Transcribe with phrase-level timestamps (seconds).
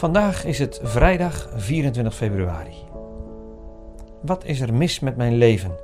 [0.00, 2.74] Vandaag is het vrijdag 24 februari.
[4.22, 5.76] Wat is er mis met mijn leven?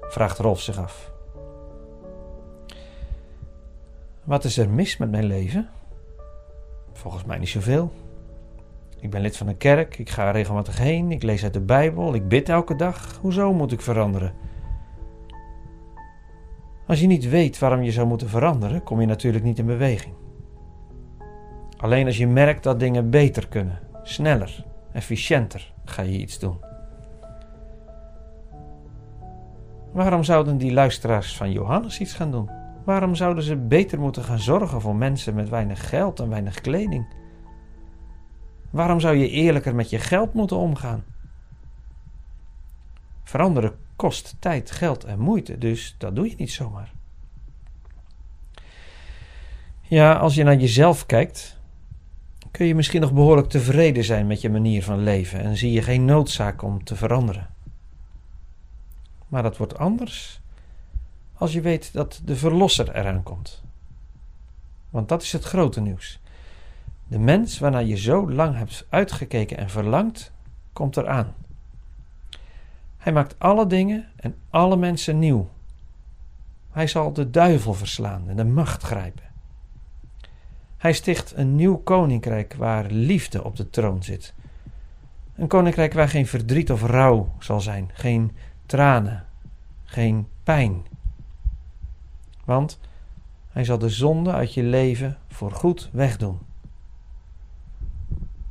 [0.00, 1.12] vraagt Rolf zich af.
[4.24, 5.68] Wat is er mis met mijn leven?
[6.92, 7.92] Volgens mij niet zoveel.
[9.00, 12.14] Ik ben lid van een kerk, ik ga regelmatig heen, ik lees uit de Bijbel,
[12.14, 13.18] ik bid elke dag.
[13.20, 14.34] Hoezo moet ik veranderen?
[16.86, 20.14] Als je niet weet waarom je zou moeten veranderen, kom je natuurlijk niet in beweging.
[21.76, 26.58] Alleen als je merkt dat dingen beter kunnen, sneller, efficiënter, ga je iets doen.
[29.92, 32.50] Waarom zouden die luisteraars van Johannes iets gaan doen?
[32.84, 37.14] Waarom zouden ze beter moeten gaan zorgen voor mensen met weinig geld en weinig kleding?
[38.70, 41.04] Waarom zou je eerlijker met je geld moeten omgaan?
[43.24, 46.92] Veranderen kost tijd, geld en moeite, dus dat doe je niet zomaar.
[49.82, 51.55] Ja, als je naar jezelf kijkt,
[52.56, 55.82] kun je misschien nog behoorlijk tevreden zijn met je manier van leven en zie je
[55.82, 57.48] geen noodzaak om te veranderen.
[59.28, 60.40] Maar dat wordt anders
[61.34, 63.62] als je weet dat de Verlosser eraan komt.
[64.90, 66.20] Want dat is het grote nieuws.
[67.08, 70.32] De mens waarnaar je zo lang hebt uitgekeken en verlangd,
[70.72, 71.34] komt eraan.
[72.96, 75.50] Hij maakt alle dingen en alle mensen nieuw.
[76.70, 79.24] Hij zal de duivel verslaan en de macht grijpen.
[80.86, 84.34] Hij sticht een nieuw koninkrijk waar liefde op de troon zit.
[85.34, 89.26] Een koninkrijk waar geen verdriet of rouw zal zijn, geen tranen,
[89.84, 90.86] geen pijn.
[92.44, 92.80] Want
[93.48, 96.38] hij zal de zonde uit je leven voor goed wegdoen.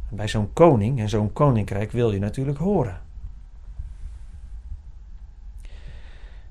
[0.09, 3.01] bij zo'n koning en zo'n koninkrijk wil je natuurlijk horen.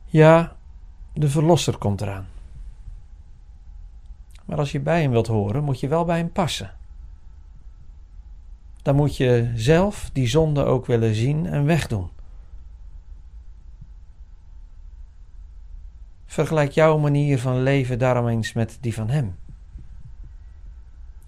[0.04, 0.56] Ja,
[1.12, 2.26] de verlosser komt eraan.
[4.44, 6.74] Maar als je bij hem wilt horen, moet je wel bij hem passen.
[8.82, 12.10] Dan moet je zelf die zonde ook willen zien en wegdoen.
[16.26, 19.36] Vergelijk jouw manier van leven daarom eens met die van hem.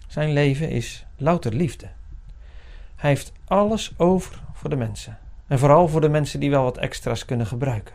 [0.06, 1.88] Zijn leven is louter liefde.
[2.96, 5.18] Hij heeft alles over voor de mensen.
[5.46, 7.94] En vooral voor de mensen die wel wat extra's kunnen gebruiken.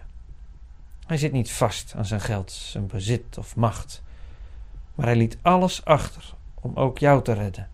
[1.05, 4.03] Hij zit niet vast aan zijn geld, zijn bezit of macht.
[5.01, 7.69] Maar hij liet alles achter om ook jou te redden.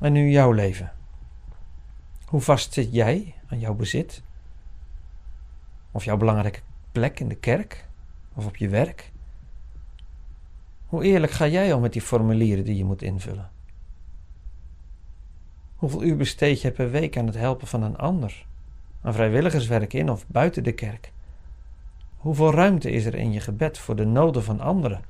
[0.00, 0.92] En nu jouw leven.
[2.24, 4.22] Hoe vast zit jij aan jouw bezit?
[5.90, 6.60] Of jouw belangrijke
[6.92, 7.88] plek in de kerk?
[8.34, 9.12] Of op je werk?
[10.86, 13.50] Hoe eerlijk ga jij om met die formulieren die je moet invullen?
[15.74, 18.46] Hoeveel uur besteed je per week aan het helpen van een ander?
[19.02, 21.12] Aan vrijwilligerswerk in of buiten de kerk?
[22.20, 25.04] Hoeveel ruimte is er in je gebed voor de noden van anderen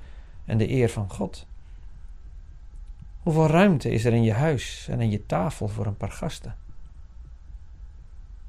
[0.44, 1.46] en de eer van God?
[3.22, 6.56] Hoeveel ruimte is er in je huis en in je tafel voor een paar gasten?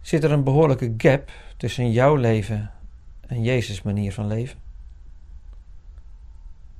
[0.01, 2.71] Zit er een behoorlijke gap tussen jouw leven
[3.27, 4.59] en Jezus' manier van leven?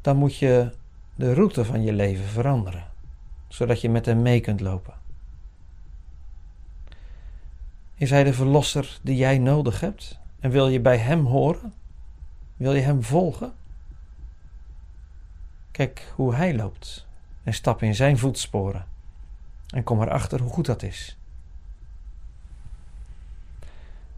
[0.01, 0.71] Dan moet je
[1.15, 2.87] de route van je leven veranderen,
[3.47, 4.93] zodat je met hem mee kunt lopen.
[7.95, 10.20] Is hij de verlosser die jij nodig hebt?
[10.41, 11.73] En wil je bij hem horen?
[12.57, 13.53] Wil je hem volgen?
[15.71, 17.05] Kijk hoe hij loopt
[17.43, 18.85] en stap in zijn voetsporen
[19.69, 21.17] en kom erachter hoe goed dat is.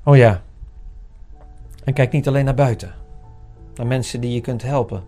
[0.04, 0.44] Oh ja,
[1.84, 2.94] en kijk niet alleen naar buiten,
[3.76, 5.04] naar mensen die je kunt helpen,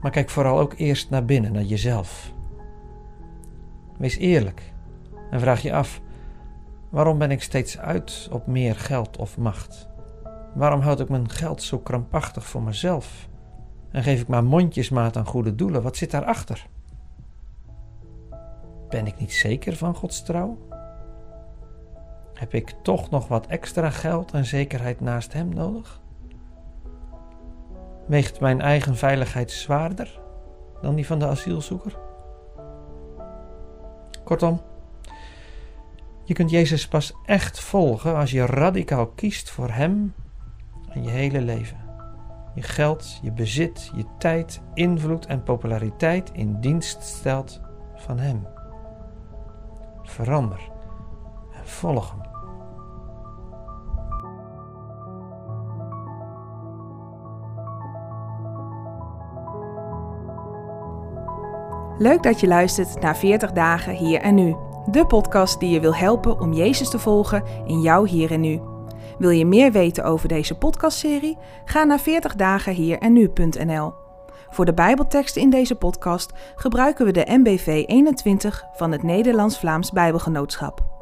[0.00, 2.32] maar kijk vooral ook eerst naar binnen, naar jezelf.
[3.96, 4.72] Wees eerlijk
[5.30, 6.00] en vraag je af:
[6.94, 9.88] waarom ben ik steeds uit op meer geld of macht?
[10.54, 13.28] Waarom houd ik mijn geld zo krampachtig voor mezelf?
[13.90, 15.82] En geef ik maar mondjesmaat aan goede doelen?
[15.82, 16.66] Wat zit daarachter?
[18.88, 20.58] Ben ik niet zeker van Gods trouw?
[22.34, 26.00] Heb ik toch nog wat extra geld en zekerheid naast Hem nodig?
[28.06, 30.20] Weegt mijn eigen veiligheid zwaarder
[30.80, 31.98] dan die van de asielzoeker?
[34.24, 34.60] Kortom,
[36.24, 40.14] je kunt Jezus pas echt volgen als je radicaal kiest voor Hem
[40.88, 41.76] en je hele leven.
[42.54, 47.60] Je geld, je bezit, je tijd, invloed en populariteit in dienst stelt
[47.94, 48.46] van Hem.
[50.02, 50.70] Verander
[51.52, 52.22] en volg Hem.
[61.98, 64.56] Leuk dat je luistert naar 40 dagen hier en nu.
[64.90, 68.60] De podcast die je wil helpen om Jezus te volgen in jouw hier en nu.
[69.18, 71.38] Wil je meer weten over deze podcastserie?
[71.64, 73.92] Ga naar 40dagenhierennu.nl.
[74.50, 80.93] Voor de Bijbelteksten in deze podcast gebruiken we de MBV 21 van het Nederlands-Vlaams Bijbelgenootschap.